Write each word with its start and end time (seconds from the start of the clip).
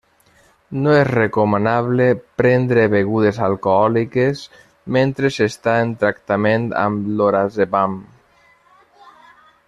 No 0.83 0.93
és 0.99 1.07
recomanable 1.07 2.05
prendre 2.41 2.85
begudes 2.93 3.39
alcohòliques 3.47 4.41
mentre 4.99 5.31
s'està 5.39 5.75
en 5.85 5.93
tractament 6.05 6.65
amb 6.85 7.13
Lorazepam. 7.21 7.99